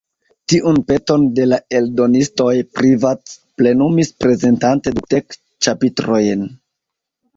Tiun 0.51 0.77
peton 0.91 1.25
de 1.39 1.43
la 1.49 1.59
eldonistoj 1.79 2.49
Privat 2.79 3.35
plenumis 3.63 4.11
prezentante 4.25 4.95
dudek 4.97 5.39
ĉapitrojn. 5.67 6.43